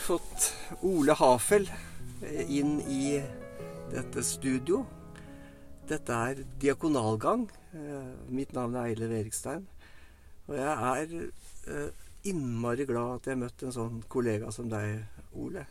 [0.00, 0.52] fått
[0.86, 1.68] Ole Hafel
[2.48, 3.16] inn i
[3.92, 4.84] dette studio.
[5.86, 7.46] Dette er Diakonalgang.
[7.76, 9.66] Eh, mitt navn er Eile Erikstein.
[10.46, 11.14] Og jeg er
[11.70, 15.04] eh, innmari glad at jeg har møtt en sånn kollega som deg,
[15.36, 15.66] Ole.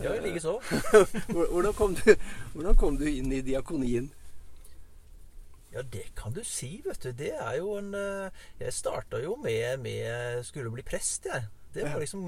[0.00, 0.56] Ja, likeså.
[1.34, 2.14] hvordan, kom du,
[2.54, 4.08] hvordan kom du inn i diakonien?
[5.72, 7.12] Ja, det kan du si, vet du.
[7.16, 11.46] Det er jo en eh, Jeg starta jo med, med Skulle bli prest, jeg.
[11.72, 12.26] Det, var liksom,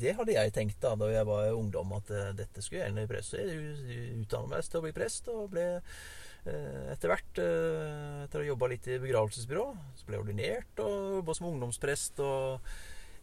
[0.00, 3.06] det hadde jeg tenkt da da jeg var ungdom, at uh, dette skulle jeg gjerne
[3.06, 3.08] i
[3.42, 8.44] jeg utdannet meg til å bli prest, og ble uh, etter hvert, uh, etter å
[8.44, 9.66] ha jobba litt i begravelsesbyrå,
[9.98, 12.22] så ble jeg ordinert og jobba som ungdomsprest.
[12.26, 12.70] og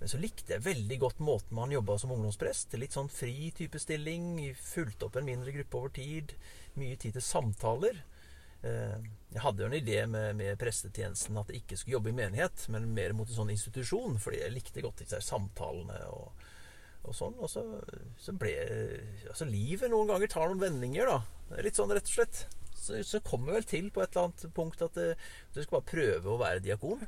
[0.03, 2.73] men så likte jeg veldig godt måten man jobba som ungdomsprest.
[2.75, 4.49] Litt sånn fri type stilling.
[4.59, 6.33] Fulgte opp en mindre gruppe over tid.
[6.75, 8.01] Mye tid til samtaler.
[8.63, 8.97] Eh,
[9.33, 12.67] jeg hadde jo en idé med, med, prestetjenesten at jeg ikke skulle jobbe i menighet,
[12.71, 16.45] men mer mot en sånn institusjon, fordi jeg likte godt disse samtalene og,
[17.03, 17.35] og sånn.
[17.41, 17.63] Og så,
[18.21, 18.53] så, ble
[19.31, 21.57] Altså, livet noen ganger tar noen vendinger, da.
[21.65, 22.45] Litt sånn, rett og slett.
[22.83, 25.19] Så, så kommer vel til på et eller annet punkt at eh,
[25.55, 27.03] du skal bare prøve å være diakon.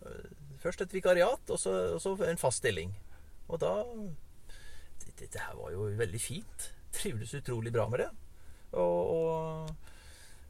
[0.00, 0.30] Eh,
[0.62, 2.94] først et vikariat, og så, og så en fast stilling.
[3.50, 3.74] Og da
[5.02, 6.70] det, det, her var jo veldig fint.
[6.94, 8.08] Trivdes utrolig bra med det.
[8.76, 9.85] og, og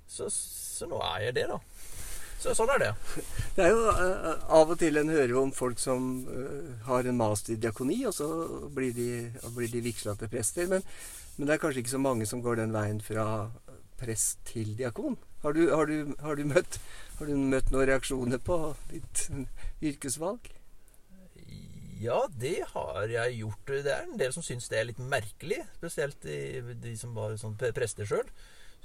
[0.08, 1.58] så, så, nå er jeg det, da.
[2.40, 2.90] Så sånn er det.
[3.56, 7.16] Det er jo uh, Av og til en hører om folk som uh, har en
[7.16, 8.28] master i diakoni, og så
[8.74, 9.08] blir de,
[9.56, 10.68] blir de vigsla til prester.
[10.70, 10.84] Men,
[11.36, 13.48] men, det er kanskje ikke så mange som går den veien fra
[13.96, 15.16] prest til diakon.
[15.42, 16.78] Har du, har du, har du, møtt,
[17.18, 18.60] har du møtt, noen reaksjoner på
[18.92, 19.26] ditt
[19.80, 20.52] yrkesvalg?
[21.96, 23.72] Ja, det har jeg gjort.
[23.72, 25.62] Det er en del som syns det er litt merkelig.
[25.78, 28.28] Spesielt de, de som var sånn prester sjøl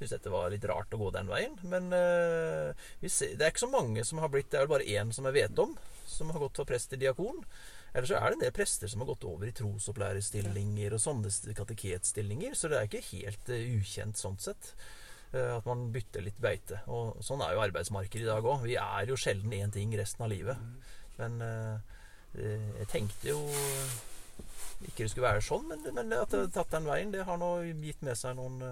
[0.02, 1.57] syntes dette var litt rart å gå den veien.
[1.69, 2.71] Men uh,
[3.05, 5.28] ser, det er ikke så mange som har blitt Det er vel bare én som
[5.29, 5.75] jeg vet om,
[6.09, 7.44] som har gått fra prest til diakon.
[7.91, 11.56] Eller så er det en del prester som har gått over i trosopplærerstillinger og sånne
[11.57, 14.73] kateketstillinger, så det er ikke helt uh, ukjent sånn sett.
[15.31, 16.81] Uh, at man bytter litt beite.
[16.91, 18.66] Og sånn er jo arbeidsmarkedet i dag òg.
[18.66, 20.69] Vi er jo sjelden én ting resten av livet.
[21.19, 21.35] Men
[22.33, 23.41] jeg tenkte jo
[24.88, 27.38] ikke det skulle være sånn, men, men at det har tatt den veien, det har
[27.38, 27.51] nå
[27.83, 28.63] gitt med seg noen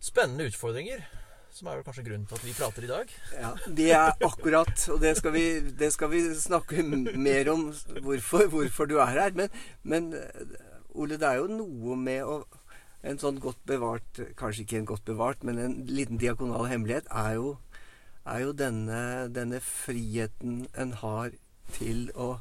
[0.00, 1.02] spennende utfordringer.
[1.54, 3.12] Som er vel kanskje grunnen til at vi prater i dag.
[3.34, 5.44] Ja, Det er akkurat, og det skal vi,
[5.80, 6.84] det skal vi snakke
[7.28, 7.72] mer om,
[8.02, 9.32] hvorfor, hvorfor, du er her.
[9.34, 9.48] Men,
[9.82, 10.14] men,
[10.94, 12.44] Ole, det er jo noe med å
[13.06, 17.36] En sånn godt bevart Kanskje ikke en godt bevart, men en liten diakonal hemmelighet er
[17.36, 17.52] jo,
[18.26, 21.30] er jo denne, denne friheten en har
[21.76, 22.40] til å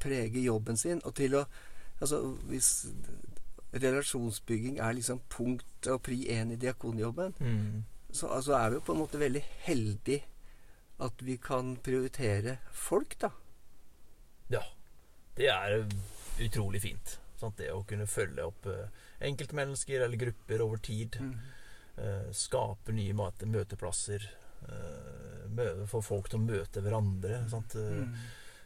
[0.00, 1.44] prege jobben sin, og til å
[2.00, 2.86] Altså, hvis
[3.72, 7.84] relasjonsbygging er liksom punkt og pri én i diakonjobben, mm.
[8.10, 10.24] så altså, er vi jo på en måte veldig heldige
[11.04, 13.30] at vi kan prioritere folk, da.
[14.50, 14.64] Ja.
[15.38, 15.84] Det er
[16.42, 17.18] utrolig fint.
[17.38, 17.60] Sant?
[17.60, 18.88] Det å kunne følge opp uh,
[19.22, 21.20] enkeltmennesker eller grupper over tid.
[21.22, 21.36] Mm.
[21.98, 24.26] Uh, skape nye møteplasser.
[24.66, 27.44] Uh, få folk til å møte hverandre.
[27.50, 27.78] Sant?
[27.78, 28.16] Mm.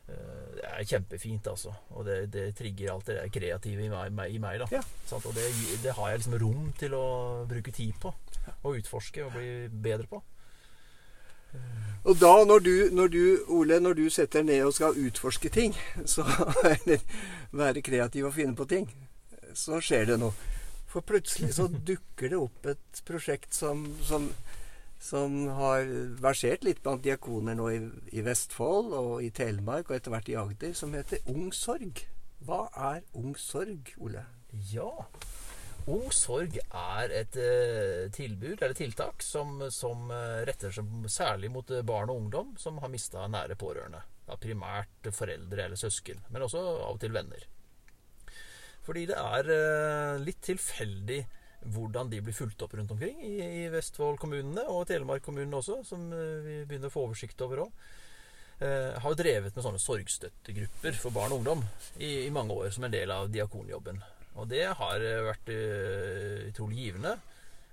[0.09, 1.73] Eh, det er kjempefint, altså.
[1.97, 4.35] Og det, det trigger alt det kreative i meg.
[4.35, 4.69] I meg da.
[4.73, 4.83] Ja.
[5.19, 5.47] Og det,
[5.85, 7.07] det, har jeg liksom rom til å
[7.49, 8.15] bruke tid på.
[8.63, 10.23] Og utforske og bli bedre på.
[12.03, 15.77] Og da, når du, når du, Ole, når du setter ned og skal utforske ting,
[16.13, 16.25] så,
[16.65, 17.05] eller
[17.53, 18.89] være kreativ og finne på ting,
[19.55, 20.35] så skjer det noe.
[20.91, 24.29] For plutselig så dukker det opp et prosjekt som, som
[25.03, 25.89] som har
[26.23, 27.81] versert litt blant diakoner nå i,
[28.15, 32.05] i, Vestfold og i Telemark og etter hvert i Agder, som heter Ung Sorg.
[32.47, 34.23] Hva er Ung Sorg, Ole?
[34.71, 34.91] Ja,
[35.91, 41.67] Ung Sorg er et uh, tilbud eller tiltak som, som uh, retter seg særlig mot
[41.75, 44.05] uh, barn og ungdom som har mista nære pårørende.
[44.29, 47.49] Ja, primært foreldre eller søsken, men også av og til venner.
[48.87, 51.21] Fordi det er litt tilfeldig
[51.71, 56.41] hvordan de blir fulgt opp rundt omkring i, i Vestfold-kommunene og Telemark-kommunene også, som eh,
[56.45, 57.85] vi begynner å få oversikt over òg.
[58.63, 61.65] Eh, har drevet med sånne sorgstøttegrupper for barn og ungdom
[61.97, 64.03] i, i, mange år som en del av diakonjobben.
[64.39, 67.17] Og det har eh, vært uh, utrolig givende.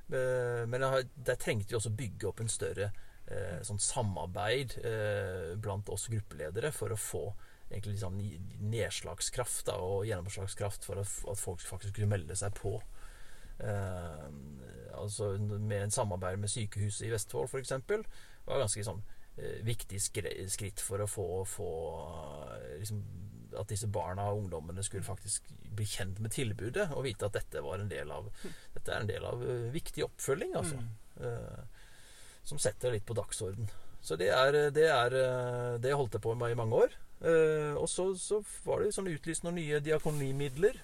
[0.09, 0.83] Uh, men
[1.13, 2.89] der trengte vi også bygge opp en større
[3.29, 4.79] uh, sånn samarbeid
[5.61, 7.23] blant oss gruppeledere for å få
[7.69, 8.17] egentlig liksom
[8.71, 12.79] nedslagskraft da, og gjennomslagskraft for at, at folk faktisk skulle melde seg på.
[13.59, 14.27] Eh,
[14.99, 17.73] altså med en samarbeid med sykehuset i Vestfold f.eks.
[18.45, 19.01] var ganske sånn
[19.37, 21.71] eh, viktig skritt for å få, få
[22.79, 23.01] liksom,
[23.59, 27.63] at disse barna og ungdommene skulle faktisk bli kjent med tilbudet og vite at dette
[27.65, 28.31] var en del av
[28.75, 30.79] Dette er en del av viktig oppfølging, altså.
[31.19, 31.77] Mm.
[32.47, 33.67] Som setter litt på dagsorden.
[34.01, 35.15] Så det er det, er,
[35.81, 36.95] det holdt jeg på med i mange år.
[37.19, 40.77] Eh, og så, så var det sånn utlyst noen nye diakonimidler.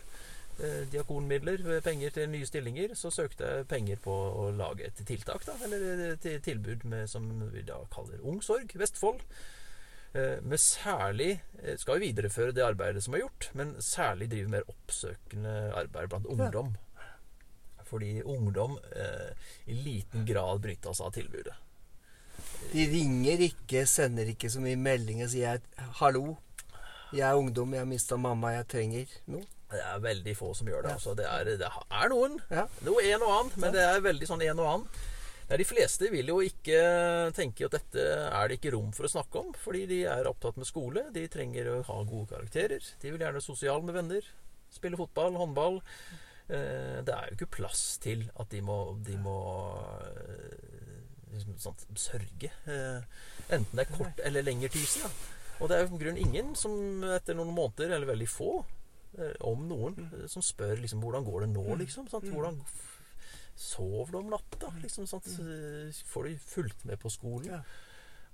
[0.56, 2.96] Eh, diakonmidler, penger til nye stillinger.
[2.96, 5.57] Så søkte jeg penger på å lage et tiltak, da.
[5.68, 9.24] Eller et tilbud med, som vi da kaller Ungsorg Vestfold.
[10.16, 14.52] Eh, med særlig eh, Skal jo videreføre det arbeidet som er gjort, men særlig drive
[14.54, 16.72] mer oppsøkende arbeid blant ungdom.
[17.84, 19.34] Fordi ungdom eh,
[19.68, 21.58] i liten grad benytta seg av tilbudet.
[22.72, 25.60] De ringer ikke, sender ikke så mye meldinger, sier
[26.00, 26.38] 'hallo'.
[27.13, 29.44] Jeg er ungdom, jeg har mista mamma, jeg trenger noe.
[29.75, 30.95] Det er veldig få som gjør det.
[30.98, 31.18] Altså.
[31.18, 32.39] Det, er, det er noen.
[32.50, 32.66] Ja.
[32.88, 35.04] Noe en og annen, men det er veldig sånn en og annen.
[35.45, 36.80] Ja, de fleste vil jo ikke
[37.38, 40.57] tenke at dette er det ikke rom for å snakke om, fordi de er opptatt
[40.57, 41.04] med skole.
[41.13, 42.81] De trenger å ha gode karakterer.
[43.04, 44.27] De vil gjerne sosial sosiale med venner.
[44.74, 45.80] Spille fotball, håndball.
[46.48, 49.38] Eh, det er jo ikke plass til at de må, de må
[51.57, 52.51] sånn, sørge.
[52.69, 53.01] Eh,
[53.50, 55.16] enten det er kort eller lengre tid siden.
[55.60, 58.60] Og det er jo på grunn ingen som etter noen måneder, eller veldig få,
[59.45, 59.97] om noen,
[60.31, 62.09] som spør liksom hvordan går det nå, liksom.
[62.12, 62.27] Sant?
[62.31, 62.59] Hvordan
[63.56, 64.71] sover du om natta?
[64.83, 65.27] Liksom, sant?
[66.12, 67.53] Får du fulgt med på skolen?
[67.57, 67.62] Ja.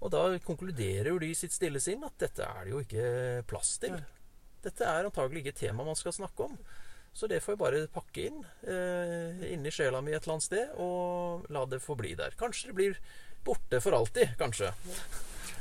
[0.01, 3.09] Og da konkluderer jo de i sitt stille sinn at dette er det jo ikke
[3.49, 3.99] plass til.
[4.61, 6.57] Dette er antagelig ikke et tema man skal snakke om.
[7.13, 8.37] Så det får jeg bare pakke inn
[8.71, 12.37] eh, inni sjela mi et eller annet sted, og la det få bli der.
[12.39, 13.01] Kanskje det blir
[13.45, 14.37] borte for alltid.
[14.39, 14.71] Kanskje.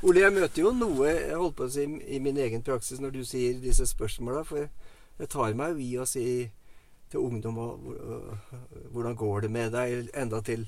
[0.07, 3.17] Ole, jeg møter jo noe jeg holdt på å si, i min egen praksis når
[3.19, 4.45] du sier disse spørsmåla.
[4.49, 4.71] For
[5.21, 6.25] jeg tar meg jo i å si
[7.11, 8.51] til ungdom øh,
[8.93, 10.67] hvordan går det med deg, enda til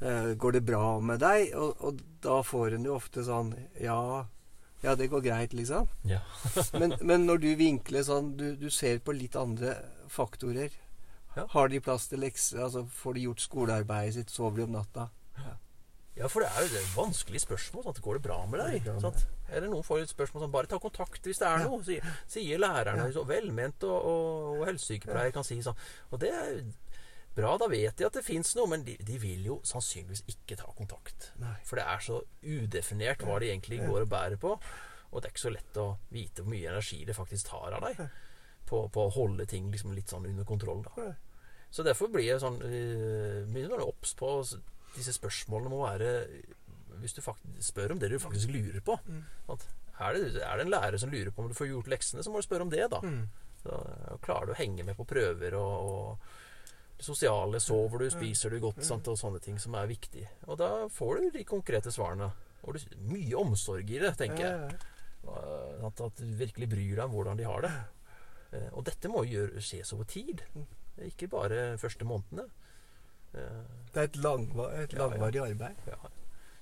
[0.00, 1.54] øh, går det bra med deg?
[1.58, 4.26] Og, og da får en jo ofte sånn ja,
[4.84, 5.88] ja, det går greit, liksom.
[6.06, 6.20] Ja.
[6.80, 9.74] Men, men når du vinkler sånn, du, du ser på litt andre
[10.12, 10.70] faktorer.
[11.34, 11.48] Ja.
[11.50, 12.60] Har de plass til lekser?
[12.62, 14.30] Altså, får de gjort skolearbeidet sitt?
[14.34, 15.08] Sover de om natta?
[16.18, 17.84] Ja, for det er jo et vanskelig spørsmål.
[17.86, 18.00] Sant?
[18.02, 18.88] Går det bra med deg?
[19.02, 19.26] Sant?
[19.48, 21.80] Eller noen får et spørsmål som bare ta kontakt hvis det er noe.
[21.86, 23.08] Sier, sier lærerne.
[23.14, 25.78] Så velment og, og, og helsesykepleier kan si sånn.
[26.12, 26.60] Og det er
[27.36, 27.54] bra.
[27.60, 30.68] Da vet de at det fins noe, men de, de vil jo sannsynligvis ikke ta
[30.76, 31.32] kontakt.
[31.42, 31.56] Nei.
[31.68, 34.56] For det er så udefinert hva de egentlig går og bærer på.
[35.08, 37.86] Og det er ikke så lett å vite hvor mye energi det faktisk tar av
[37.86, 38.02] deg
[38.68, 40.82] på, på å holde ting liksom litt sånn under kontroll.
[40.84, 41.12] da.
[41.72, 44.32] Så derfor blir jeg sånn uh, mye sånn obs på
[44.94, 46.12] disse spørsmålene må være
[47.00, 48.98] Hvis du faktisk spør om det du faktisk lurer på.
[49.48, 49.66] At
[49.98, 52.30] er, det, er det en lærer som lurer på om du får gjort leksene, så
[52.30, 53.00] må du spørre om det, da.
[53.62, 56.18] Så øh, klarer du å henge med på prøver og, og
[56.98, 57.58] det sosiale.
[57.60, 60.22] Sover du, spiser du godt, sant, og sånne ting som er viktig.
[60.46, 62.30] Og da får du de konkrete svarene.
[62.62, 62.80] Og du,
[63.10, 64.78] mye omsorg i det, tenker jeg.
[65.28, 67.72] At, at du virkelig bryr deg om hvordan de har det.
[68.54, 70.42] Eh, og dette må gjøre, skjes over tid.
[71.04, 72.46] Ikke bare første månedene.
[73.34, 73.58] Eh,
[73.92, 75.08] Det er et, langva et Ja, ja.
[75.08, 75.82] langvarig arbeid.
[75.90, 75.98] ja.
[75.98, 76.17] Sånn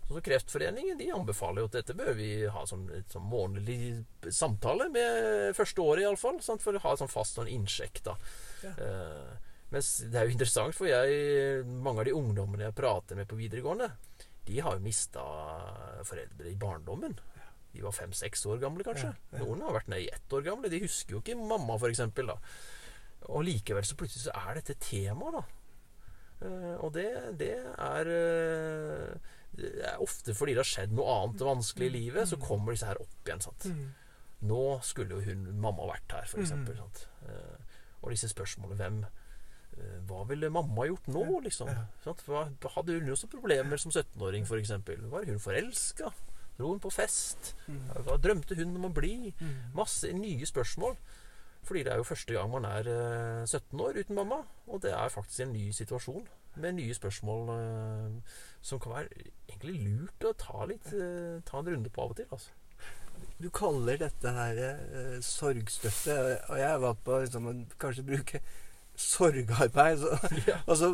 [0.06, 4.87] som Kreftforeningen de anbefaler jo at dette bør vi ha som et sånn månedlig samtale
[4.94, 6.38] med første året, iallfall.
[6.62, 8.05] For å ha sånn fast sånn innsjekk.
[8.06, 8.14] da.
[8.62, 8.75] Ja.
[8.87, 13.26] Eh, mens det er jo interessant, for jeg, mange av de ungdommene jeg prater med
[13.26, 13.91] på videregående,
[14.47, 15.25] de har jo mista
[16.06, 17.17] foreldre i barndommen.
[17.75, 19.11] De var fem-seks år gamle, kanskje.
[19.11, 19.43] Ja, ja.
[19.43, 20.70] Noen har vært nede i ett år gamle.
[20.73, 22.00] De husker jo ikke mamma, f.eks.
[23.26, 25.43] Og likevel så plutselig så er dette tema, da.
[26.46, 27.08] Eh, og det,
[27.41, 29.34] det er eh,
[30.03, 33.29] ofte fordi det har skjedd noe annet vanskelig i livet, så kommer disse her opp
[33.29, 33.44] igjen.
[33.44, 33.69] sant?
[34.46, 36.53] Nå skulle jo hun mamma vært her, f.eks.
[36.53, 36.67] Mm.
[36.77, 37.06] sant?
[37.29, 41.70] Eh, og disse spørsmålene Hvem eh, Hva ville mamma gjort nå, liksom?
[42.05, 42.25] Sant?
[42.77, 44.75] Hadde hun også problemer som 17-åring, f.eks.?
[45.13, 46.13] Var hun forelska?
[46.56, 47.55] Dro hun på fest?
[48.05, 49.32] Hva drømte hun om å bli?
[49.77, 50.96] Masse nye spørsmål.
[51.67, 54.44] Fordi det er jo første gang man er eh, 17 år uten mamma.
[54.70, 56.29] Og det er faktisk en ny situasjon
[56.63, 58.36] med nye spørsmål eh,
[58.67, 62.19] som kan være egentlig lurt å ta, litt, eh, ta en runde på av og
[62.19, 62.31] til.
[62.35, 62.55] Altså.
[63.39, 66.17] Du kaller dette her eh, sorgstøtte,
[66.49, 68.41] og jeg har valgt på liksom, å kanskje bruke
[68.96, 70.03] sorgarbeid.
[70.03, 70.17] Så,
[70.51, 70.58] Ja.
[70.69, 70.91] og så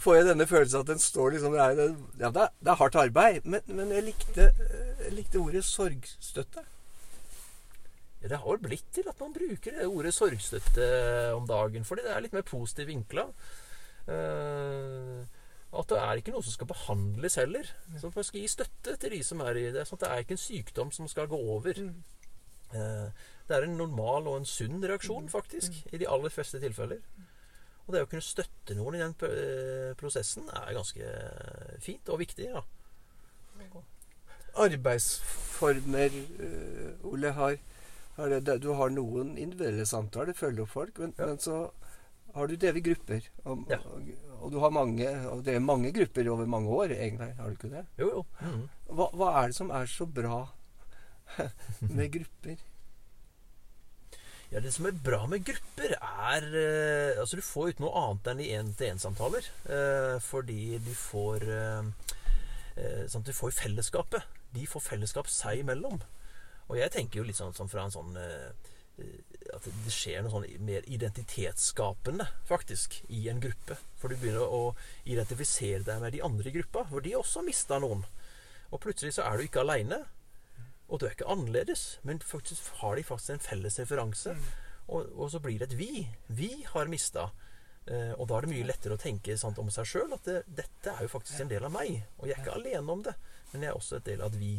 [0.00, 1.82] får jeg denne følelsen at den står liksom det er,
[2.20, 6.64] Ja, det er, hardt arbeid, men, men jeg, likte, eh, jeg likte ordet sorgstøtte.
[8.22, 10.86] Ja, Det har vel blitt til at man bruker det ordet sorgstøtte
[11.36, 13.28] om dagen, fordi det er litt mer positivt vinkla.
[14.06, 15.35] Eh,
[15.78, 17.68] at det er ikke noe som skal behandles heller.
[18.00, 19.86] Så man skal gi støtte til de som er i det.
[19.88, 21.78] Sånn at det er ikke en sykdom som skal gå over.
[22.74, 23.08] Eh,
[23.48, 27.00] det er en normal og en sunn reaksjon, faktisk, i de aller fleste tilfeller.
[27.86, 31.12] Og det å kunne støtte noen i den eh, prosessen er ganske
[31.84, 32.48] fint og viktig.
[32.50, 32.64] Ja.
[34.56, 37.56] Arbeidsformer, eh, Ole, har,
[38.16, 41.26] har det, det- Du har noen individuelle samtaler, følger opp folk, men, Ja.
[41.26, 41.70] men så
[42.34, 43.20] har du drevet grupper.
[43.44, 43.78] Og, Ja.
[44.40, 47.32] Og, du har mange, og det er mange grupper over mange år, egentlig.
[47.38, 47.84] Har du ikke det?
[48.00, 48.22] Jo, jo.
[48.40, 48.64] Mm.
[48.98, 50.40] Hva, hva er det som er så bra
[51.96, 52.56] med grupper?
[54.52, 58.28] Ja, Det som er bra med grupper, er eh, Altså, du får ut noe annet
[58.30, 59.48] enn i én-til-én-samtaler.
[59.66, 61.88] Eh, fordi du får eh,
[62.78, 64.22] eh, sånn at Du får fellesskapet.
[64.54, 65.98] De får fellesskap seg imellom.
[66.68, 68.70] Og jeg tenker jo litt sånn, sånn fra en sånn eh,
[69.54, 73.78] At det skjer noe sånn mer identitetsskapende, faktisk, i en gruppe.
[74.00, 74.74] For du begynner å
[75.04, 78.04] identifisere deg med de andre i gruppa, hvor de også har mista noen.
[78.72, 80.02] Og plutselig så er du ikke aleine.
[80.86, 84.36] Og du er ikke annerledes, men faktisk har de faktisk en felles referanse.
[84.36, 84.46] Mm.
[84.86, 86.06] Og, og så blir det et vi.
[86.28, 87.30] Vi har mista.
[87.86, 90.40] Eh, og da er det mye lettere å tenke sant, om seg sjøl at det,
[90.62, 92.00] dette er jo faktisk en del av meg.
[92.18, 93.14] Og jeg er ikke alene om det,
[93.52, 94.54] men jeg er også et del av et vi.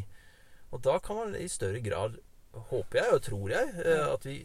[0.71, 2.17] Og da kan man i større grad,
[2.69, 4.37] håper jeg og tror jeg, eh, at vi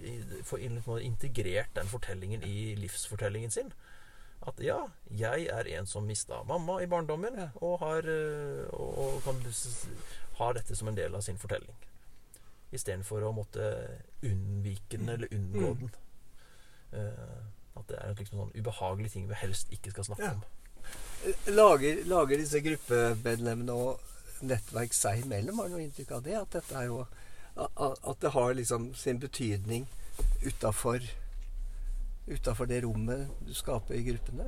[0.45, 3.73] får integrert den fortellingen i livsfortellingen sin.
[4.47, 9.38] At ja, jeg er en som mista mamma i barndommen, og, har, eh, og, kan
[10.38, 11.76] ha dette som en del av sin fortelling.
[12.73, 13.69] Istedenfor å måtte
[14.25, 15.78] unnvike den eller unngå Mm.
[15.78, 15.92] den.
[16.92, 17.45] Eh,
[17.76, 20.33] at det er en liksom sånn ubehagelig ting vi helst ikke skal snakke Ja.
[20.33, 20.42] om.
[21.47, 24.00] Lager, lager disse gruppemedlemmene og
[24.42, 25.57] nettverk seg imellom?
[25.57, 26.35] Har du noe inntrykk av det?
[26.35, 27.07] At dette er jo
[27.56, 29.87] At det har liksom sin betydning
[30.42, 31.04] utafor
[32.26, 34.44] Utafor det rommet du skaper i gruppene?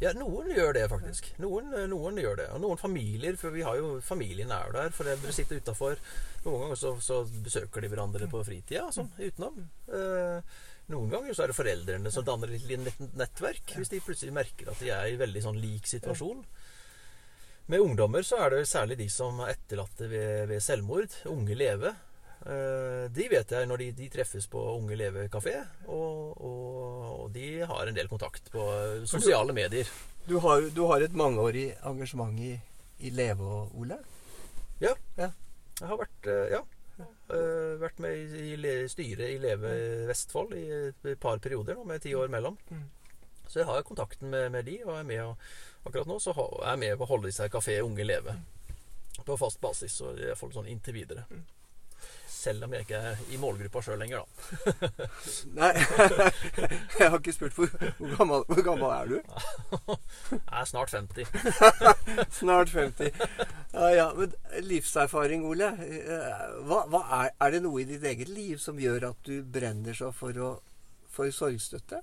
[0.00, 1.28] Ja, noen gjør det faktisk.
[1.38, 2.46] Noen, noen gjør det.
[2.56, 4.90] Og noen familier, for vi har jo familien er der.
[4.96, 6.00] Foreldre sitter utafor.
[6.46, 9.60] Noen ganger så, så besøker de hverandre på fritida, sånn utenom.
[9.92, 10.56] Eh,
[10.90, 14.72] noen ganger så er det foreldrene som danner et lite nettverk, hvis de plutselig merker
[14.72, 16.40] at de er i veldig sånn lik situasjon.
[17.70, 21.12] Med ungdommer så er det særlig de som er etterlatte ved, ved selvmord.
[21.30, 21.92] Unge leve.
[22.40, 25.58] Eh, de vet jeg når de, de treffes på Unge Leve kafé,
[25.92, 28.64] og, og, og de har en del kontakt på
[29.10, 29.88] sosiale medier.
[30.28, 32.54] Du har, du har et mangeårig engasjement i,
[33.04, 33.98] i Leve, Ole?
[34.80, 34.94] Ja.
[35.18, 35.30] Ja.
[35.80, 36.62] Jeg har vært, eh, ja,
[37.00, 39.74] eh, vært med i, i styret i Leve
[40.08, 42.56] Vestfold i et par perioder nå, med ti år mellom.
[42.70, 42.88] Mm.
[43.50, 45.48] Så jeg har kontakten med, med de, og er med og,
[45.84, 48.36] akkurat nå så er jeg med på å holde i seg kafé Unge Leve.
[49.26, 51.26] På fast basis, og i hvert fall sånn inntil videre.
[52.40, 54.88] Selv om jeg ikke er i målgruppa sjøl lenger, da.
[55.58, 55.70] Nei,
[56.98, 57.68] jeg har ikke spurt hvor,
[57.98, 59.18] hvor, gammel, hvor gammel er du?
[60.30, 61.28] Jeg er snart 50.
[62.38, 63.10] Snart 50.
[63.74, 64.32] Ja, ja, men
[64.64, 65.68] livserfaring, Ole.
[65.84, 69.42] eh, Hva, hva er, er det noe i ditt eget liv som gjør at du
[69.44, 70.50] brenner så for, å,
[71.12, 72.00] for sorgstøtte?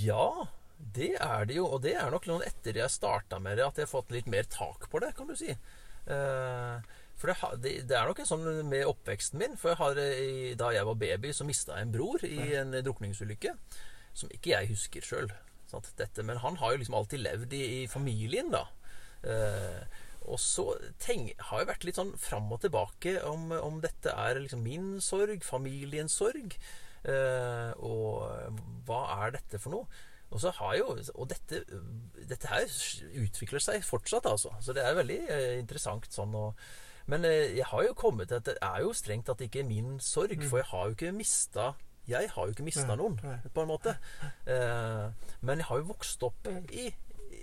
[0.00, 0.46] Ja,
[0.96, 1.68] det er det jo.
[1.76, 4.30] Og det er nok noen etter jeg starta med det, at jeg har fått litt
[4.30, 5.52] mer tak på det, kan du si.
[6.06, 9.58] Eh, for det, det, det er nok en sånn med oppveksten min.
[9.60, 12.74] For jeg har, eh, da jeg var baby, så mista jeg en bror i en
[12.74, 13.54] drukningsulykke.
[14.14, 15.30] Som ikke jeg husker sjøl.
[16.22, 18.66] Men han har jo liksom alltid levd i, i familien, da.
[19.26, 20.70] Eh, og så
[21.02, 24.94] tenk, har jeg vært litt sånn fram og tilbake om, om dette er liksom min
[25.04, 26.56] sorg, familiens sorg.
[27.04, 28.24] Eh, og
[28.88, 30.02] hva er dette for noe?
[30.32, 31.60] Og så har jo Og dette,
[32.16, 32.64] dette her
[33.20, 34.54] utvikler seg fortsatt, altså.
[34.64, 36.46] Så det er veldig eh, interessant sånn å
[37.06, 39.98] Men eh, jeg har jo kommet til at det er jo strengt tatt ikke min
[40.00, 41.74] sorg, for jeg har jo ikke mista
[42.08, 43.14] jeg har jo ikke mista noen,
[43.54, 43.94] på en måte.
[44.44, 46.90] Eh, men jeg har jo vokst opp i,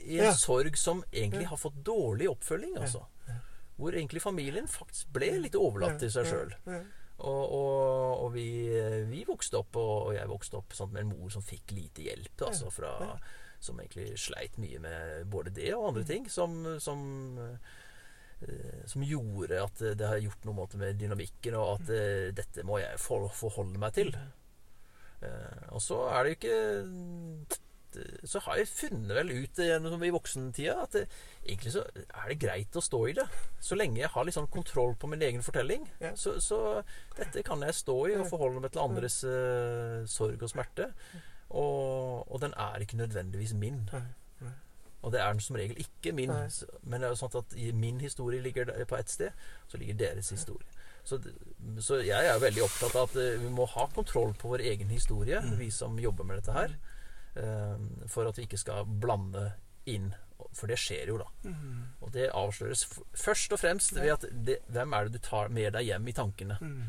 [0.05, 0.33] i en Ja.
[0.37, 3.01] sorg som egentlig har fått dårlig oppfølging, altså.
[3.77, 6.53] Hvor egentlig familien faktisk ble litt overlatt til seg sjøl.
[7.21, 8.69] Og, og, og vi,
[9.09, 12.45] vi vokste opp, og, jeg vokste opp sånn, med en mor som fikk lite hjelp.
[12.45, 13.17] Altså, fra,
[13.61, 16.29] som egentlig sleit mye med både det og andre ting.
[16.29, 17.01] Som, som,
[18.89, 22.99] som gjorde at det har gjort noe med dynamikken, og at eh, dette må jeg
[23.01, 24.13] for, forholde meg til.
[25.21, 27.59] Eh, og så er det jo ikke
[28.23, 31.01] så har jeg funnet vel ut i voksentida at det,
[31.43, 33.25] egentlig så er det greit å stå i det.
[33.59, 35.83] Så lenge jeg har sånn kontroll på min egen fortelling.
[36.15, 36.79] Så, så
[37.17, 40.87] dette kan jeg stå i og forholde meg til andres eh, sorg og smerte.
[41.51, 43.83] Og, og den er ikke nødvendigvis min.
[45.03, 46.29] Og det er den som regel ikke min.
[46.29, 46.47] Nei.
[46.83, 49.31] Men det er jo sånn at min historie ligger på ett sted,
[49.67, 50.67] så ligger deres historie.
[51.03, 51.17] Så,
[51.81, 54.89] så jeg er veldig opptatt av at eh, vi må ha kontroll på vår egen
[54.93, 55.55] historie, Mm.
[55.57, 56.75] vi som jobber med dette her.
[57.35, 57.77] eh,
[58.07, 59.53] for at vi ikke skal blande
[59.85, 60.13] inn.
[60.53, 61.25] For det skjer jo, da.
[61.49, 61.83] Mm.
[62.01, 65.73] Og det avsløres først og fremst ved at det, hvem er det du tar med
[65.73, 66.83] deg hjem i tankene Mm.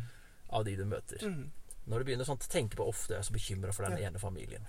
[0.51, 1.23] av de du møter.
[1.25, 1.51] Mm.
[1.87, 4.09] Når du begynner sånn å tenke på ofte er jeg så bekymra for den Ja.
[4.11, 4.67] ene familien.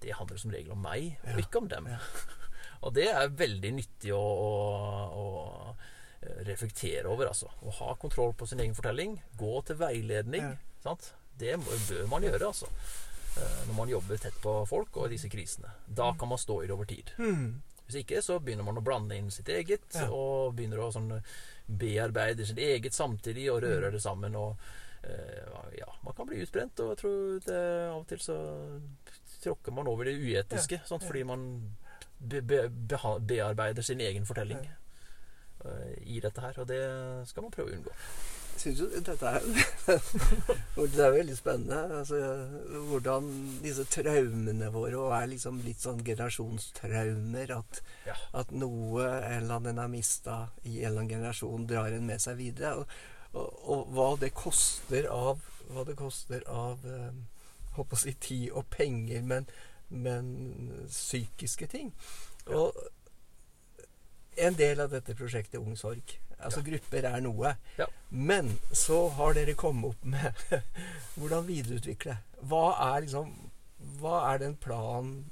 [0.00, 1.88] Det handler som regel om meg, og ikke om dem.
[2.86, 4.50] Og det er veldig nyttig å, å,
[5.16, 5.26] å
[6.20, 7.48] eh, reflektere over, altså.
[7.64, 9.16] Å ha kontroll på sin egen fortelling.
[9.40, 10.52] Gå til veiledning.
[10.84, 11.08] Sant?
[11.40, 12.68] Det bør man gjøre, altså.
[13.40, 15.72] Eh, Når man jobber tett på folk og i disse krisene.
[15.88, 17.10] Da kan man stå i det over tid.
[17.18, 17.56] Mm.
[17.88, 20.06] Hvis ikke så begynner man å blande inn sitt eget, Ja.
[20.12, 21.10] og begynner å sånn
[21.66, 24.36] bearbeide sitt eget samtidig og røre det sammen.
[24.36, 24.56] Og,
[25.02, 25.42] eh,
[25.80, 27.60] Ja, man kan bli utbrent, og jeg tror det,
[27.90, 28.36] av og til så
[29.46, 30.82] tråkker man over det uetiske.
[30.90, 31.04] sant?
[31.06, 31.46] Fordi man
[32.20, 32.62] be, be,
[32.92, 34.62] beha- bearbeider sin egen fortelling
[35.64, 36.58] uh, i dette her.
[36.62, 36.82] Og det
[37.30, 37.94] skal man prøve å unngå.
[38.56, 39.42] Jeg syns jo dette er
[40.96, 41.80] Det er veldig spennende.
[41.98, 42.20] Altså,
[42.88, 43.26] hvordan
[43.60, 47.52] disse traumene våre og er liksom litt sånn generasjonstraumer.
[47.58, 48.14] At, Ja.
[48.40, 52.20] at noe en eller annen har mista i en eller annen generasjon, drar en med
[52.24, 52.74] seg videre.
[52.80, 52.96] Og,
[53.36, 57.10] og, og hva det koster av Hva det koster av eh,
[57.76, 59.48] Håper å si tid og penger, men,
[59.88, 60.30] men
[60.88, 61.92] psykiske ting.
[62.46, 62.76] Og
[64.36, 67.54] en del av dette prosjektet Ung Sorg Altså grupper er noe.
[67.78, 67.86] Ja.
[68.10, 70.42] Men så har dere kommet opp med
[71.16, 72.18] hvordan videreutvikle.
[72.44, 73.32] Hva er liksom
[74.00, 75.30] Hva er den planen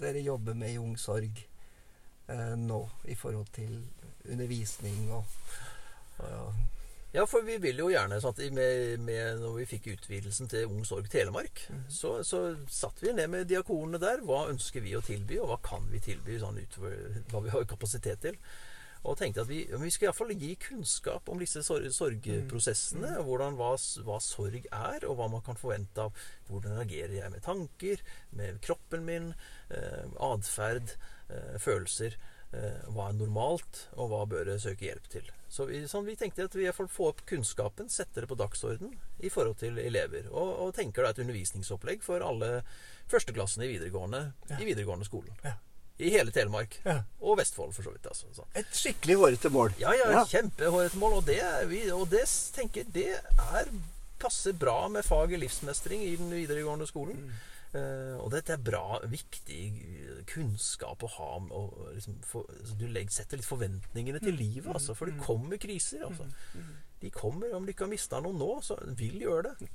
[0.00, 1.38] dere jobber med i Ung Sorg
[2.26, 3.76] eh, nå i forhold til
[4.26, 5.24] undervisning og,
[6.18, 6.54] og
[7.12, 10.84] Ja, for vi vil jo gjerne sant, med, med, Når vi fikk utvidelsen til Ung
[10.86, 14.22] Sorg Telemark, så, så satt vi ned med diakonene der.
[14.26, 17.66] Hva ønsker vi å tilby, og hva kan vi tilby sånn utover hva vi har
[17.70, 18.38] kapasitet til?
[19.00, 23.14] Og tenkte at vi, vi skal iallfall gi kunnskap om disse sor sorgprosessene.
[23.16, 23.22] Mm.
[23.26, 23.72] Hvordan, hva,
[24.06, 28.04] hva sorg er, og hva man kan forvente av hvordan reagerer jeg med tanker,
[28.36, 29.32] med kroppen min,
[29.72, 30.94] eh, atferd,
[31.32, 32.18] eh, følelser.
[32.52, 35.28] Eh, hva er normalt, og hva bør jeg søke hjelp til.
[35.48, 39.30] Så vi, sånn, vi tenkte at vi får opp kunnskapen, setter det på dagsorden i
[39.30, 40.26] forhold til elever.
[40.32, 42.64] Og, og tenker da et undervisningsopplegg for alle
[43.10, 44.58] førsteklassene i videregående, Ja.
[44.58, 45.30] i videregående skolen.
[45.46, 45.52] Ja.
[46.00, 46.78] I hele Telemark.
[46.84, 47.02] Ja.
[47.20, 48.06] Og Vestfold, for så vidt.
[48.08, 48.48] Altså, sånn.
[48.56, 49.74] Et skikkelig hårete mål.
[49.78, 50.24] Ja, ja, Ja.
[50.24, 51.18] kjempehårete mål.
[51.20, 51.38] Og det,
[51.68, 52.24] vi, og det
[52.56, 53.68] tenker det er
[54.18, 57.16] passer bra med faget livsmestring i den videregående skolen.
[57.30, 59.60] Eh, og dette er bra, viktig
[60.30, 61.28] kunnskap å ha.
[61.54, 62.48] Og liksom, for,
[62.80, 66.02] du legger, setter litt forventningene til livet, altså, for det kommer kriser.
[66.08, 66.26] Altså.
[67.00, 69.70] De kommer, Om du ikke har mista noen nå, så vil gjøre det.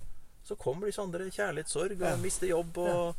[0.46, 2.16] Så kommer disse andre kjærlighetssorg og Ja.
[2.22, 2.78] mister jobb.
[2.78, 3.16] og...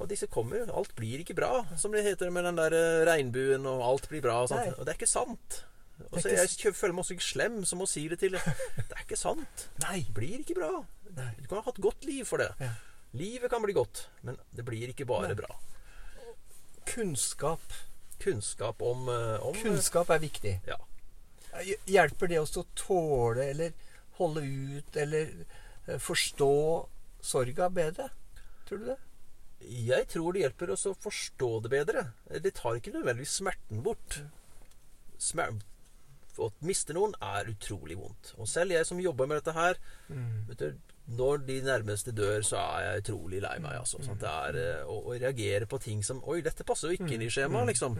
[0.00, 0.70] Og disse kommer.
[0.72, 4.22] Alt blir ikke bra, som det heter med den der eh, regnbuen, og alt blir
[4.22, 4.36] bra.
[4.44, 4.78] Og, sånt.
[4.78, 5.64] Og det er ikke sant.
[6.12, 9.02] Og så Jeg føler meg også ikke slem som å si det til Det er
[9.02, 9.66] ikke sant.
[9.84, 9.98] Nei.
[10.06, 10.70] Det blir ikke bra.
[11.10, 12.48] Du kan ha hatt godt liv for det.
[12.62, 12.70] Ja.
[13.12, 15.50] Livet kan bli godt, men det blir ikke bare bra.
[16.86, 17.72] Kunnskap.
[18.20, 20.60] Kunnskap om, eh, om eh, Kunnskap er viktig.
[20.66, 20.78] Ja.
[21.90, 23.72] Hjelper det oss å tåle eller
[24.20, 25.32] holde ut eller
[25.86, 26.52] eh, forstå
[27.20, 28.10] sorga bedre?
[28.68, 28.98] Tror du det?
[29.90, 32.04] Jeg tror det hjelper oss å forstå det bedre.
[32.30, 34.20] Det tar ikke nødvendigvis smerten bort.
[35.20, 35.58] Smer
[36.40, 38.32] å miste noen er utrolig vondt.
[38.40, 39.76] Og selv jeg som jobber med dette her
[40.48, 43.80] vet du, Når de nærmeste dør, så er jeg utrolig lei meg.
[43.80, 43.98] Altså?
[43.98, 47.24] Det er eh, å, å reagere på ting som Oi, dette passer jo ikke inn
[47.26, 47.96] i skjemaet, liksom.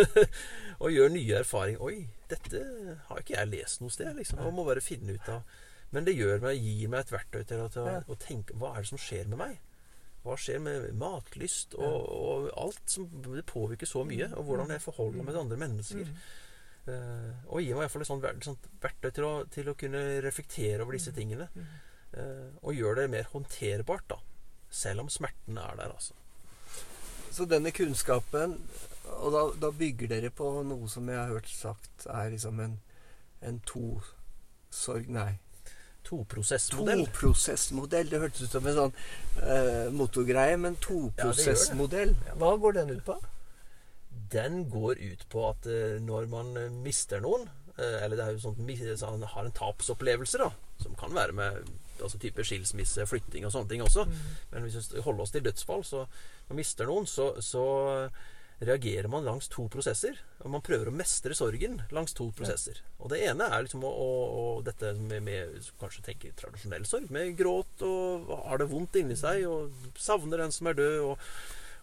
[0.82, 1.82] og gjøre nye erfaringer.
[1.84, 2.62] Oi, dette
[3.10, 4.40] har ikke jeg lest noe sted, liksom.
[4.46, 5.60] Og må bare finne ut av
[5.92, 8.86] Men det gjør meg, gir meg et verktøy til å, til å, tenke Hva er
[8.86, 9.60] det som skjer med meg?
[10.22, 14.30] Hva skjer med matlyst og, og alt som Det påvirker så mye.
[14.38, 16.16] Og hvordan jeg forholder meg til andre mennesker.
[16.82, 20.06] Eh, og gir meg i hvert fall et sånt verktøy til å, til å kunne
[20.24, 21.50] reflektere over disse tingene.
[22.12, 24.18] Eh, og gjør det mer håndterbart, da.
[24.72, 26.14] Selv om smerten er der, altså.
[27.32, 28.58] Så denne kunnskapen
[29.04, 32.74] Og da, da bygger dere på noe som jeg har hørt sagt er liksom en,
[33.40, 35.38] en to-sorg Nei.
[36.04, 37.04] Toprosessmodell.
[37.06, 38.08] Toprosessmodell.
[38.10, 38.94] Det hørtes ut som en sånn
[39.44, 42.16] eh, motorgreie, men toprosessmodell.
[42.26, 42.36] Ja.
[42.40, 43.16] Hva går den ut på?
[44.32, 47.46] Den går ut på at eh, når man eh, mister noen
[47.76, 50.50] eh, Eller det er jo sånn han har en tapsopplevelse, da.
[50.82, 51.72] Som kan være med
[52.02, 54.06] altså type skilsmisse, flytting og sånne ting også.
[54.52, 56.04] Men hvis vi holder oss til dødsfall, så
[56.50, 57.64] man mister noen, så, så
[58.62, 60.18] reagerer man langs to prosesser.
[60.42, 62.78] Og man prøver å mestre sorgen langs to prosesser.
[63.00, 64.10] Og det ene er liksom å, å,
[64.42, 69.18] å dette med, med kanskje tenke tradisjonell sorg, med gråt og har det vondt inni
[69.18, 71.26] seg og savner den som er død, og,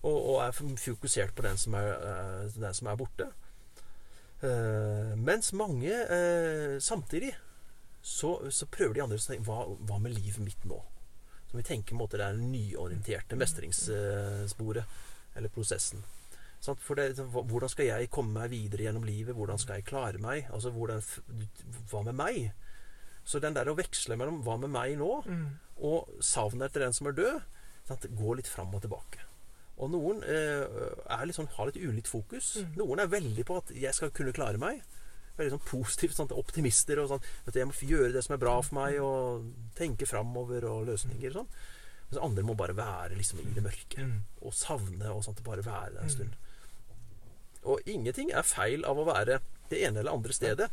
[0.03, 3.29] og, og er fokusert på den som er, eh, den som er borte.
[4.39, 7.33] Uh, mens mange uh, samtidig
[8.01, 10.79] så, så prøver de andre å tenke hva, hva med livet mitt nå?
[11.49, 14.97] Som vi tenker på en måte det er den nyorienterte mestringssporet,
[15.35, 16.03] eller prosessen.
[16.61, 16.81] Sant?
[16.83, 19.35] For det, hvordan skal jeg komme meg videre gjennom livet?
[19.35, 20.49] Hvordan skal jeg klare meg?
[20.53, 21.01] Altså, hvordan,
[21.91, 22.51] hva med meg?
[23.25, 25.09] Så den der å veksle mellom hva med meg nå,
[25.89, 27.41] og savnet etter den som er død,
[27.87, 28.07] sant?
[28.19, 29.25] går litt fram og tilbake.
[29.79, 30.65] Og noen eh,
[31.07, 32.57] er litt sånn, har litt ulikt fokus.
[32.75, 34.81] Noen er veldig på at 'jeg skal kunne klare meg'.
[35.39, 36.17] Veldig sånn positivt.
[36.17, 36.35] Sant?
[36.35, 37.27] Optimister og sånn.
[37.45, 40.87] Vet du, 'Jeg må gjøre det som er bra for meg', og tenke framover og
[40.87, 41.31] løsninger.
[41.33, 41.47] Sånn.
[42.09, 44.01] Mens andre må bare være liksom i det mørke.
[44.41, 45.43] Og savne og sånt.
[45.43, 46.33] Bare være der en stund.
[47.63, 50.69] Og ingenting er feil av å være det ene eller andre stedet.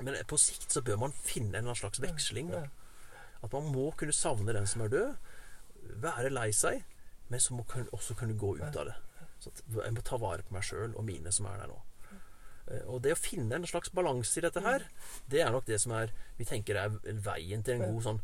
[0.00, 2.50] Men på sikt så bør man finne en slags veksling.
[2.50, 2.68] Da.
[3.42, 5.16] At man må kunne savne den som er død.
[6.02, 6.84] Være lei seg.
[7.28, 8.94] Men så må man også kunne gå ut av det.
[9.40, 9.50] Så
[9.84, 11.78] jeg må ta vare på meg sjøl og mine som er der nå.
[12.70, 14.84] Eh, Og det å finne en slags balanse i dette her,
[15.28, 16.88] det er nok det som er vi tenker er
[17.24, 18.20] veien til en god sånn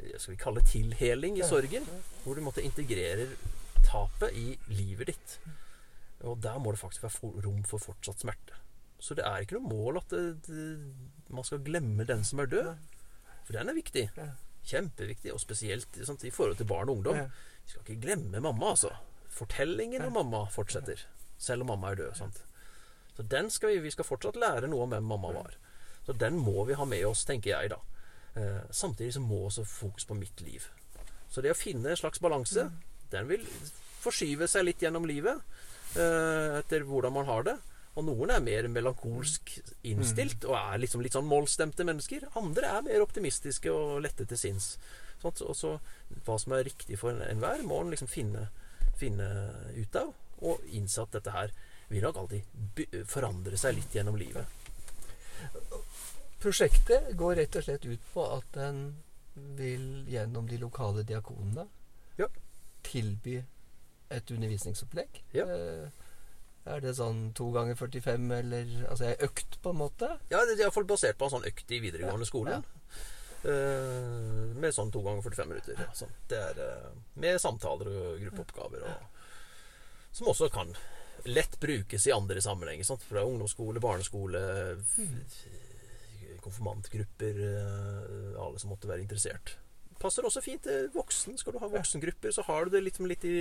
[0.00, 1.86] eh, skal vi kalle det tilheling i sorgen.
[2.24, 3.28] Hvor du måtte integrere
[3.86, 5.38] tapet i livet ditt.
[6.22, 8.58] Og der må det faktisk være rom for fortsatt smerte.
[9.00, 10.64] Så det er ikke noe mål at det, det,
[11.32, 12.74] man skal glemme den som er død.
[13.46, 14.10] For den er viktig.
[14.68, 15.32] Kjempeviktig.
[15.32, 17.16] Og spesielt sant, i forhold til barn og ungdom.
[17.64, 18.90] Vi skal ikke glemme mamma, altså.
[19.32, 21.00] Fortellingen om mamma fortsetter.
[21.40, 22.14] Selv om mamma er død.
[22.20, 22.42] sant?
[23.20, 25.56] Så den skal vi, vi skal fortsatt lære noe om hvem mamma var.
[26.06, 27.76] Så den må vi ha med oss, tenker jeg, da.
[28.40, 30.64] Eh, samtidig så må også fokus på mitt liv.
[31.28, 32.70] Så det å finne en slags balanse,
[33.12, 33.44] den vil
[34.00, 35.36] forskyve seg litt gjennom livet.
[36.00, 37.58] Eh, etter hvordan man har det.
[37.98, 39.52] Og noen er mer melankolsk
[39.90, 42.24] innstilt og er liksom litt sånn målstemte mennesker.
[42.40, 44.76] Andre er mer optimistiske og lette til sinns.
[45.20, 45.76] Sånn, og så
[46.24, 48.48] hva som er riktig for enhver, må en liksom finne,
[48.96, 49.28] finne
[49.76, 50.14] ut av.
[50.40, 51.52] Og innse at dette her
[51.90, 54.46] vil nok alltid forandre seg litt gjennom livet.
[56.40, 58.78] Prosjektet går rett og slett ut på at en
[59.58, 61.66] vil gjennom de lokale diakonene
[62.18, 62.26] Ja.
[62.82, 63.36] tilby
[64.10, 65.22] et undervisningsopplegg.
[65.32, 65.44] Ja.
[65.46, 65.88] Eh,
[66.66, 70.18] Er det sånn to ganger 45, eller altså ei økt, på en måte?
[70.28, 72.58] Ja, det er iallfall basert på en sånn økt i videregående skole.
[73.40, 75.80] Uh, med sånn to ganger 45 minutter.
[75.80, 76.12] Ja, sånn.
[76.28, 78.84] Det er uh, med samtaler og gruppeoppgaver.
[78.84, 79.24] Og,
[80.12, 80.74] som også kan
[81.24, 82.84] lett brukes i andre sammenhenger.
[82.84, 83.02] Sant?
[83.06, 84.40] Fra ungdomsskole, barneskole,
[86.40, 87.42] konfirmantgrupper.
[87.46, 89.56] eh, alle som måtte være interessert.
[90.00, 91.36] Passer også fint til voksen.
[91.38, 93.34] Skal du ha voksengrupper, så har du det litt, litt i,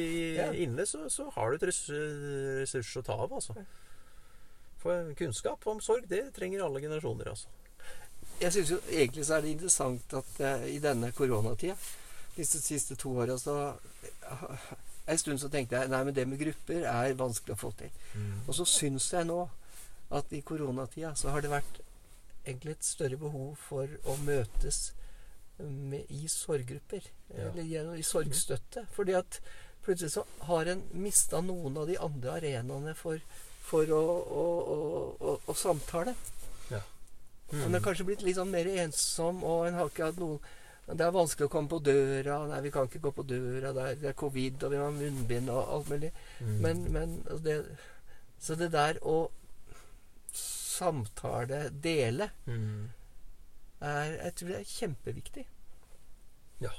[0.60, 3.32] inne, så, så har du et ressurs å ta av.
[3.34, 3.56] altså.
[4.80, 7.32] For kunnskap om sorg, det trenger alle generasjoner.
[7.32, 7.48] altså.
[8.40, 11.76] Jeg syns jo egentlig så er det interessant at eh, i denne koronatida,
[12.36, 13.56] disse siste to åra, så
[15.10, 17.94] En stund så tenkte jeg nei, men det med grupper er vanskelig å få til.
[18.46, 19.42] Og så syns jeg nå
[20.16, 21.82] at i koronatida så har det vært
[22.46, 24.92] egentlig et større behov for å møtes
[25.60, 27.10] med, i sorggrupper.
[27.34, 27.52] Ja.
[27.52, 28.86] Eller i sorgstøtte.
[28.96, 29.42] Fordi at
[29.86, 33.22] plutselig så har en mista noen av de andre arenaene for,
[33.66, 34.04] for å,
[34.44, 34.46] å,
[35.20, 36.16] å, å, samtale.
[37.50, 37.64] Mm.
[37.66, 40.38] En er kanskje blitt litt sånn mer ensom, og en har ikke hatt noen
[40.90, 42.40] Det er vanskelig å komme på døra.
[42.50, 43.96] Nei, vi kan ikke gå på døra der.
[44.02, 46.10] Det er covid, og vi har munnbind og alt mulig.
[46.40, 46.56] Mm.
[46.64, 47.58] Men, men altså det,
[48.40, 49.18] Så det der å
[50.34, 52.90] samtale, dele, Mm.
[53.82, 55.46] er, jeg tror det er kjempeviktig.
[56.62, 56.72] Ja.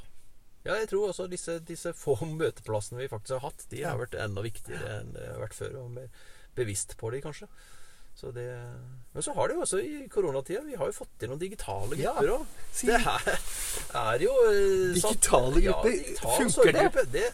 [0.65, 4.15] ja, jeg tror også disse, disse få møteplassene vi faktisk har hatt, de har vært
[4.21, 5.77] enda viktigere enn det har vært før.
[5.85, 6.09] Og mer
[6.57, 7.49] bevisst på de, kanskje.
[8.21, 8.45] Så det,
[9.15, 11.97] men så har det jo også i koronatida Vi har jo fått til noen digitale
[11.97, 12.43] grupper òg.
[12.85, 13.31] Ja, Det her
[14.03, 17.07] er jo eh, Digitale grupper, Ja, digital funker det?
[17.15, 17.25] det?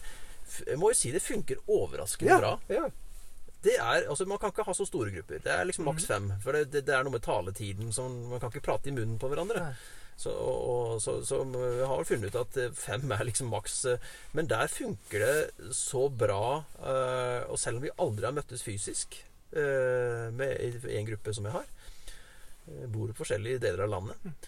[0.71, 2.53] Jeg må jo si det funker overraskende bra.
[2.71, 2.85] ja.
[3.67, 5.39] Det er, altså Man kan ikke ha så store grupper.
[5.43, 6.27] Det er liksom maks fem.
[6.43, 9.17] For det, det, det er noe med taletiden som Man kan ikke prate i munnen
[9.19, 9.71] på hverandre.
[10.17, 13.79] Så, og, så, så vi har vel funnet ut at eh, fem er liksom maks.
[13.91, 13.99] eh,
[14.37, 16.61] Men der funker det så bra.
[17.49, 19.19] Og selv om vi aldri har møttes fysisk
[19.51, 21.65] med i en gruppe som jeg har
[22.67, 24.47] Jeg Bor i forskjellige deler av landet.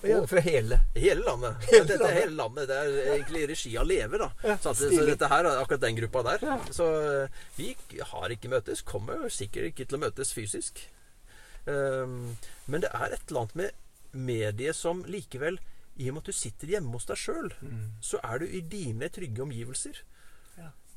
[0.00, 0.78] Og Ja, fra hele.
[0.94, 1.56] hele landet.
[1.68, 2.68] Hele dette er hele landet.
[2.70, 4.30] Det er egentlig regi av Leve, da.
[4.46, 6.44] Ja, så, at, så dette her er akkurat den gruppa der.
[6.46, 6.54] Ja.
[6.72, 6.86] Så
[7.26, 7.74] eh, vi
[8.12, 8.80] har ikke møtes.
[8.86, 10.80] Kommer sikkert ikke til å møtes fysisk.
[11.66, 12.38] Um,
[12.72, 15.58] men det er et eller annet med mediet som likevel
[16.00, 17.50] I og med at du sitter hjemme hos deg sjøl,
[18.00, 20.00] så er du i dine trygge omgivelser.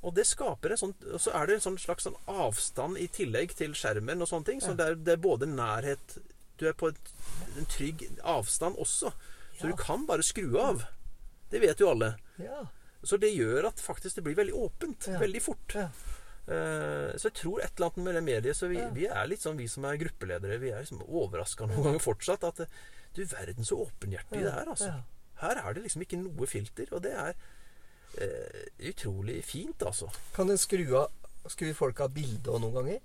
[0.03, 3.07] Og det skaper en sånn Og så er det en sånn slags sånn avstand i
[3.07, 4.63] tillegg til skjermen og sånne ting.
[4.63, 6.17] Så det er, det er både nærhet
[6.59, 7.13] Du er på et,
[7.57, 9.13] en trygg avstand også.
[9.59, 10.83] Så du kan bare skru av.
[11.51, 12.15] Det vet jo alle.
[12.41, 12.65] Ja.
[13.03, 15.07] Så det gjør at faktisk det blir veldig åpent.
[15.21, 15.75] Veldig fort.
[15.77, 19.39] Eh, så jeg tror et eller annet med det mediet Så vi, vi er litt
[19.45, 22.43] sånn, vi som er gruppeledere, vi er liksom overraska noen ganger fortsatt.
[22.49, 22.63] At
[23.13, 24.95] du verden så åpenhjertig det er, altså.
[25.43, 27.37] Her er det liksom ikke noe filter, og det er
[28.21, 30.09] eh, utrolig fint, altså.
[30.35, 31.11] Kan en skru av
[31.51, 33.01] skru folk av bildet òg noen ganger?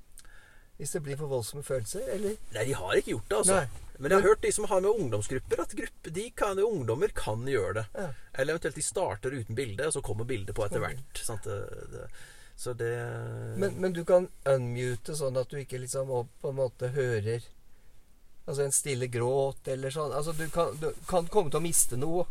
[0.79, 2.07] Hvis det blir for voldsomme følelser?
[2.15, 2.37] Eller?
[2.55, 3.59] Nei, de har ikke gjort det, altså.
[3.59, 3.85] Nei.
[3.99, 7.43] Men jeg har hørt de som har med ungdomsgrupper, at gruppe, de kan, ungdommer kan
[7.51, 7.87] gjøre det.
[7.99, 8.09] Ja.
[8.39, 11.23] Eller eventuelt de starter uten bilde, og så kommer bildet på etter hvert.
[11.45, 11.57] Det,
[11.91, 12.05] det,
[12.55, 12.93] så det
[13.59, 17.43] Men, men du kan unmute sånn at du ikke liksom på en måte hører
[18.49, 20.15] Altså en stille gråt eller sånn.
[20.17, 22.23] Altså du kan, du kan komme til å miste noe.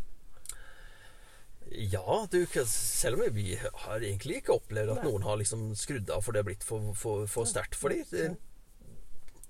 [1.92, 5.08] Ja, du, selv om vi har egentlig ikke opplevd at Nei.
[5.12, 8.36] noen har liksom skrudd av for det har blitt for, for, for sterkt for dem.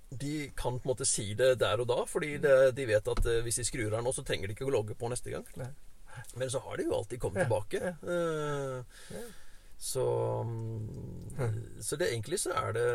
[0.09, 3.25] de kan på en måte si det der og da, fordi det, de vet at
[3.27, 5.43] eh, hvis de skrur av nå, så trenger de ikke å logge på neste gang.
[5.59, 5.71] Nei.
[6.39, 7.91] Men så har de jo alltid kommet tilbake.
[8.01, 9.25] Eh, Ja.
[9.77, 10.05] så
[10.47, 12.87] mm, Så det egentlig så er det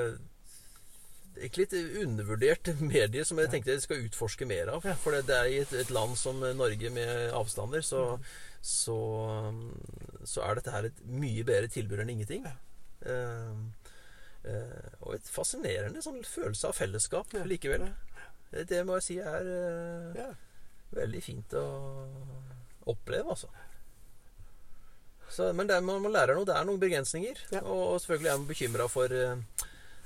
[1.37, 4.87] egentlig et undervurdert medie som jeg tenkte jeg skal utforske mer av.
[5.03, 8.19] For det, er i et, et land som Norge med avstander, så,
[8.61, 8.99] så,
[10.29, 12.47] så er dette her et mye bedre tilbud enn ingenting.
[13.03, 13.57] Eh,
[14.53, 17.89] eh, og et fascinerende sånn følelse av fellesskap likevel.
[18.53, 20.31] Det, det må jeg si er eh, Ja.
[20.93, 21.67] veldig fint å
[22.93, 23.49] oppleve, altså.
[25.33, 26.45] Så, men det er, man, man lærer noe.
[26.45, 27.39] Det er noen begrensninger.
[27.63, 29.63] Og, og selvfølgelig er man bekymra for eh,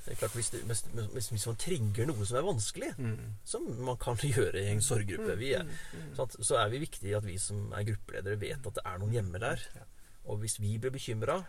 [0.07, 3.33] det er klart hvis, det, hvis, hvis, man trigger noe som er vanskelig, Mm.
[3.43, 5.35] som man kan gjøre i en sorggruppe.
[5.37, 5.67] Vi er,
[6.23, 9.11] at, Så er vi viktig at vi som er gruppeledere, vet at det er noen
[9.17, 9.59] hjemme der.
[10.25, 11.41] Og hvis vi blir bekymra,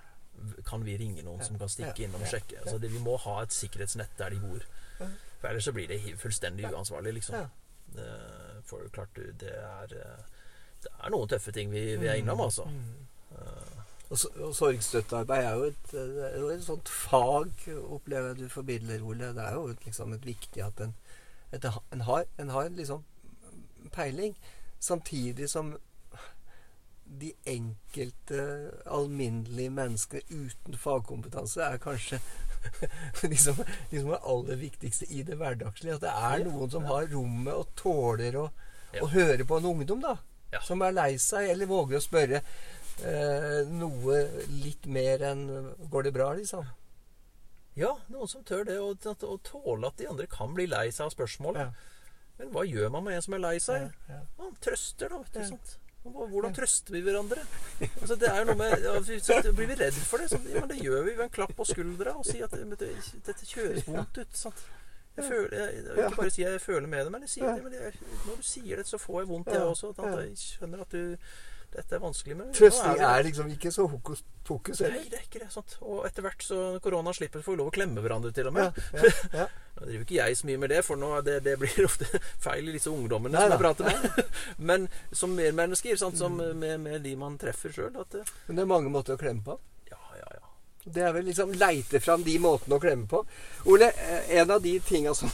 [0.67, 2.61] kan vi ringe noen som kan stikke innom og sjekke.
[2.63, 4.67] Altså det, vi må ha et sikkerhetsnett der de bor.
[4.99, 7.47] For ellers så blir det fullstendig uansvarlig, liksom.
[7.95, 10.25] Eh, For klart det er eh,
[10.83, 12.67] Det er noen tøffe ting vi, vi er innom, altså.
[14.11, 17.51] Eh, Og, sorgstøttearbeid er jo et, er jo et sånt fag,
[17.93, 19.33] opplever jeg du formidler, Ole.
[19.37, 20.95] Det er jo liksom et viktig at en,
[21.53, 23.05] et, en, har, en har liksom
[23.93, 24.37] peiling.
[24.81, 25.75] Samtidig som
[27.21, 32.19] de enkelte alminnelige menneskene uten fagkompetanse er kanskje
[33.23, 33.63] de liksom
[34.13, 35.95] er aller viktigste i det hverdagslige.
[35.97, 38.49] At det er noen som har rommet og tåler å,
[38.93, 39.03] Ja.
[39.05, 40.17] å høre på en ungdom, da.
[40.53, 40.61] Ja.
[40.65, 42.78] Som er lei seg, eller våger å spørre eh,
[43.71, 44.19] noe
[44.51, 45.45] litt mer enn
[45.91, 46.67] 'Går det bra?' liksom.
[47.79, 51.07] ja, noen som tør det, og, og tåle at de andre kan bli lei seg
[51.07, 51.69] av spørsmålet.
[51.69, 51.99] Ja.
[52.39, 53.85] Men hva gjør man med en som er lei seg?
[53.87, 54.25] Ja, ja.
[54.39, 55.21] Man trøster, da.
[55.23, 55.79] vet du, sant?
[56.09, 57.43] Hvordan trøster vi hverandre?
[58.01, 60.29] Altså, det er jo noe med ja, så Blir vi redd for det?
[60.31, 62.93] Så, men det gjør vi ved en klapp på skuldra og si at det,
[63.27, 64.39] dette kjøres vondt ut.
[64.39, 64.63] Sant?
[65.19, 67.73] Jeg, føler, jeg, ikke bare si jeg føler med det, men jeg sier det, men
[67.75, 67.93] jeg,
[68.27, 69.91] når du sier det, så får jeg vondt, jeg også.
[69.99, 71.17] At jeg skjønner at du
[71.75, 72.37] dette er vanskelig.
[72.39, 75.51] Men Trøsting er liksom ikke så hokus pokus Nei, det er ikke det.
[75.53, 75.77] sant?
[75.85, 78.79] Og etter hvert så korona slipper, får vi lov å klemme hverandre til og med.
[78.97, 79.49] ja, ja.
[79.79, 82.09] Nå driver ikke jeg så mye med det, for nå det, det blir ofte
[82.43, 84.33] feil i disse ungdommene Nei som jeg prater med.
[84.71, 88.91] Men som mermennesker, sant, som med, med de man treffer sjøl Men det er mange
[88.91, 89.59] måter å klemme på.
[89.93, 90.49] Ja, ja, ja.
[90.89, 93.23] Det er vel liksom leite fram de måtene å klemme på.
[93.71, 95.31] Ole, eh, en av de tinga som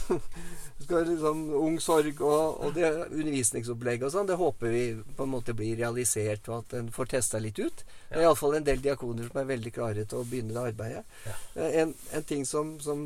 [0.83, 4.81] skal liksom Ung sorg og, og det undervisningsopplegget og sånn, det håper vi
[5.15, 7.83] på en måte blir realisert, og at en får testa litt ut.
[8.09, 11.05] Det er iallfall en del diakoner som er veldig klare til å begynne det arbeidet.
[11.55, 13.05] Eh, En, en ting som, som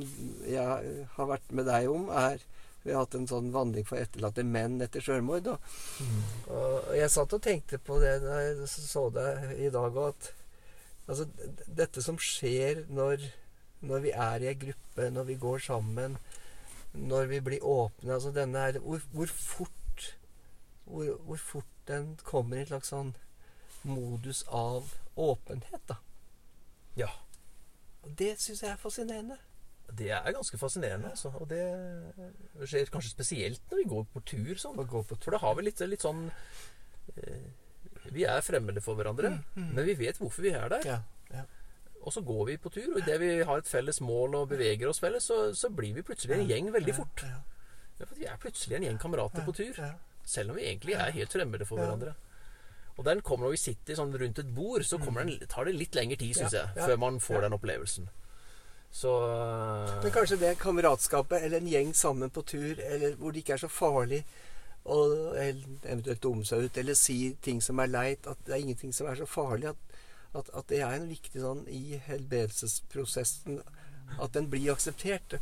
[0.49, 2.41] jeg har vært med deg om, er
[2.83, 5.49] vi har hatt en sånn vandring for etterlatte menn etter sjølmord.
[5.51, 5.71] Og,
[6.55, 10.29] og jeg satt og tenkte på det da jeg så deg i dag, og at
[11.11, 11.27] altså,
[11.67, 13.27] dette som skjer når,
[13.83, 16.15] når vi er i ei gruppe, når vi går sammen,
[16.93, 19.75] når vi blir åpne altså denne her, hvor, hvor fort
[20.89, 23.11] hvor, hvor fort den kommer i en slags sånn
[23.87, 25.99] modus av åpenhet, da.
[26.97, 27.09] Ja.
[28.03, 29.37] Og det syns jeg er fascinerende.
[29.97, 31.31] Det er ganske fascinerende, altså.
[31.39, 31.61] Og det
[32.69, 34.77] skjer kanskje spesielt når vi går på tur sånn.
[34.77, 35.21] På tur.
[35.23, 36.27] For da har vi litt, litt sånn
[37.15, 37.47] eh,
[38.13, 40.85] Vi er fremmede for hverandre, men vi vet hvorfor vi er der.
[40.87, 40.99] Ja.
[41.99, 44.87] Og så går vi på tur, og idet vi har et felles mål og beveger
[44.87, 47.25] oss felles, så, så blir vi plutselig en gjeng veldig fort.
[47.27, 47.41] Ja,
[47.99, 49.79] Ja, for Vi er plutselig en gjeng kamerater på tur.
[50.23, 52.13] Selv om vi egentlig er helt fremmede for hverandre.
[52.99, 55.95] Og den kommer når vi sitter sånn rundt et bord, så den, tar det litt
[55.95, 58.09] lengre tid, syns jeg, før man får den opplevelsen.
[58.91, 59.11] Så
[60.03, 63.63] Men kanskje det kameratskapet, eller en gjeng sammen på tur, eller hvor det ikke er
[63.63, 64.23] så farlig
[64.89, 64.99] å
[65.37, 69.07] eventuelt dumme seg ut, eller si ting som er leit, at det er ingenting som
[69.07, 69.99] er så farlig, at,
[70.33, 73.61] at, at det er en viktig sånn i helbredelsesprosessen
[74.19, 75.39] at den blir akseptert.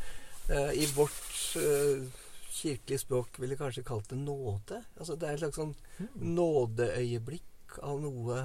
[0.49, 2.07] Eh, I vårt eh,
[2.51, 4.81] kirkelige språk ville kanskje kalt det nåde.
[4.99, 5.75] Altså Det er et slags sånn
[6.37, 8.41] nådeøyeblikk av noe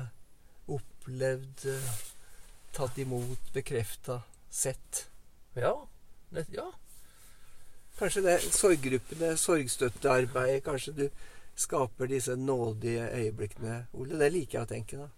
[0.72, 1.96] opplevd, eh,
[2.76, 5.06] tatt imot, bekrefta, sett.
[5.54, 5.74] ja.
[6.32, 6.70] Det, ja.
[7.98, 11.02] Kanskje det sorggruppene, sorgstøttearbeidet Kanskje du
[11.60, 14.16] skaper disse nådige øyeblikkene, Ole.
[14.16, 15.10] Det liker jeg å tenke, da.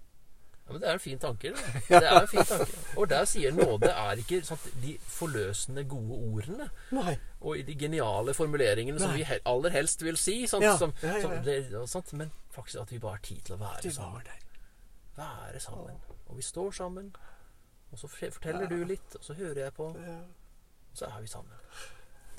[0.67, 1.51] Ja, men Det er en fin tanke.
[1.53, 2.79] Det, det er en fin tanke.
[2.97, 7.17] Og der sier nåde er ikke sant, de forløsende, gode ordene Nei.
[7.41, 10.47] og de geniale formuleringene som vi aller helst vil si.
[10.47, 11.59] Sant, Ja, som, ja, som det,
[11.93, 14.31] sant, men faktisk at vi bare har tid til å være sammen.
[15.17, 16.01] Være sammen.
[16.27, 17.13] Og vi står sammen.
[17.93, 19.91] Og så fortell- forteller du litt, og så hører jeg på.
[19.95, 21.53] Og så er vi sammen.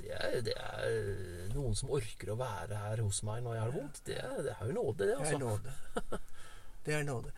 [0.02, 3.72] Det er, det er noen som orker å være her hos meg når jeg har
[3.78, 4.02] vondt.
[4.10, 5.08] Det er, det er jo nåde, det.
[5.08, 5.38] Det er altså.
[5.38, 6.20] nåde.
[6.86, 7.32] Det er nåde.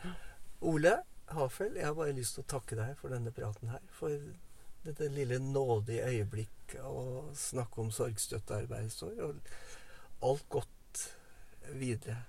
[0.61, 0.93] Ole
[1.27, 3.83] Hafel, jeg har bare lyst til å takke deg for denne praten her.
[3.93, 4.15] For
[4.87, 9.19] dette lille nådige øyeblikk å snakke om sorgstøttearbeidet står.
[9.27, 11.03] Og alt godt
[11.75, 12.21] videre.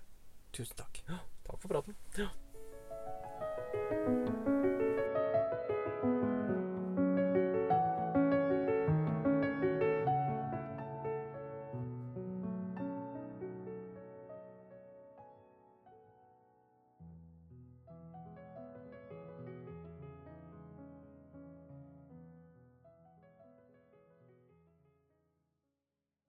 [0.52, 1.02] Tusen takk.
[1.46, 1.96] Takk for praten.